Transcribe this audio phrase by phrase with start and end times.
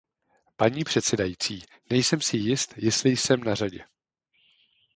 [0.55, 3.85] Paní předsedající, nejsem si jist, jestli jsem nařadě.